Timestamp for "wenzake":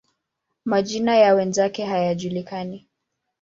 1.35-1.85